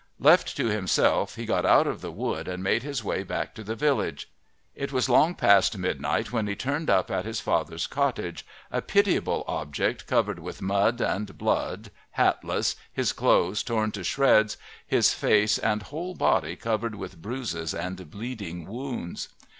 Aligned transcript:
Left 0.17 0.57
to 0.57 0.65
himself 0.65 1.35
he 1.35 1.45
got 1.45 1.63
out 1.63 1.85
of 1.85 2.01
the 2.01 2.11
wood 2.11 2.47
and 2.47 2.63
made 2.63 2.81
his 2.81 3.03
way 3.03 3.21
back 3.21 3.53
to 3.53 3.63
the 3.63 3.75
village. 3.75 4.31
It 4.73 4.91
was 4.91 5.07
long 5.09 5.35
past 5.35 5.77
midnight 5.77 6.31
when 6.31 6.47
he 6.47 6.55
turned 6.55 6.89
up 6.89 7.11
at 7.11 7.23
his 7.23 7.39
father's 7.39 7.85
cottage, 7.85 8.43
a 8.71 8.81
pitiable 8.81 9.45
object 9.47 10.07
covered 10.07 10.39
with 10.39 10.59
mud 10.59 11.01
and 11.01 11.37
blood, 11.37 11.91
hatless, 12.17 12.75
his 12.91 13.13
clothes 13.13 13.61
torn 13.61 13.91
to 13.91 14.03
shreds, 14.03 14.57
his 14.87 15.13
face 15.13 15.59
and 15.59 15.83
whole 15.83 16.15
body 16.15 16.55
covered 16.55 16.95
with 16.95 17.21
bruises 17.21 17.75
and 17.75 18.09
bleeding 18.09 18.65
wounds. 18.65 19.27